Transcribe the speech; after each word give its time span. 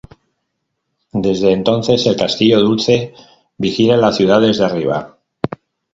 Desde 1.13 1.51
entonces 1.51 2.07
el 2.07 2.15
castillo 2.15 2.59
dulce 2.59 3.13
vigila 3.55 3.95
la 3.97 4.11
ciudad 4.11 4.41
desde 4.41 4.65
arriba. 4.65 5.19